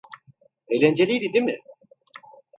Eğlenceliydi, 0.67 1.33
değil 1.33 1.43
mi? 1.45 1.59